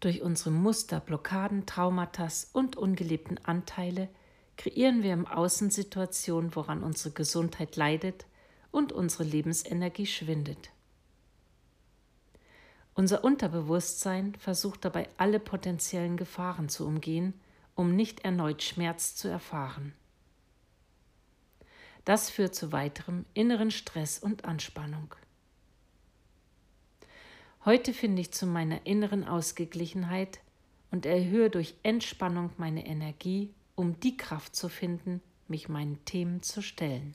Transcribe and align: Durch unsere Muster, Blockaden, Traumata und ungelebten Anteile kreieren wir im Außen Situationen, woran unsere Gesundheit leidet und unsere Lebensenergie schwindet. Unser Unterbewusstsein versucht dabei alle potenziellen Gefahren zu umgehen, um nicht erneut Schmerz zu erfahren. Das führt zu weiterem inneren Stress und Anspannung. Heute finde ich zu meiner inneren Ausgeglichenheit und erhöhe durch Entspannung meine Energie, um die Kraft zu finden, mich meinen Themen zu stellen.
Durch 0.00 0.22
unsere 0.22 0.50
Muster, 0.50 1.00
Blockaden, 1.00 1.66
Traumata 1.66 2.28
und 2.52 2.76
ungelebten 2.76 3.38
Anteile 3.44 4.08
kreieren 4.56 5.02
wir 5.02 5.12
im 5.12 5.26
Außen 5.26 5.70
Situationen, 5.70 6.54
woran 6.54 6.82
unsere 6.82 7.12
Gesundheit 7.12 7.76
leidet 7.76 8.26
und 8.70 8.92
unsere 8.92 9.24
Lebensenergie 9.24 10.06
schwindet. 10.06 10.70
Unser 12.94 13.24
Unterbewusstsein 13.24 14.34
versucht 14.36 14.84
dabei 14.84 15.08
alle 15.16 15.38
potenziellen 15.40 16.16
Gefahren 16.16 16.68
zu 16.68 16.86
umgehen, 16.86 17.32
um 17.74 17.94
nicht 17.94 18.24
erneut 18.24 18.62
Schmerz 18.62 19.14
zu 19.14 19.28
erfahren. 19.28 19.94
Das 22.04 22.30
führt 22.30 22.54
zu 22.54 22.72
weiterem 22.72 23.24
inneren 23.34 23.70
Stress 23.70 24.18
und 24.18 24.44
Anspannung. 24.44 25.14
Heute 27.64 27.92
finde 27.92 28.22
ich 28.22 28.32
zu 28.32 28.46
meiner 28.46 28.86
inneren 28.86 29.24
Ausgeglichenheit 29.24 30.40
und 30.90 31.06
erhöhe 31.06 31.50
durch 31.50 31.74
Entspannung 31.82 32.50
meine 32.56 32.86
Energie, 32.86 33.50
um 33.74 33.98
die 34.00 34.16
Kraft 34.16 34.54
zu 34.56 34.68
finden, 34.68 35.20
mich 35.48 35.68
meinen 35.68 36.04
Themen 36.04 36.42
zu 36.42 36.62
stellen. 36.62 37.14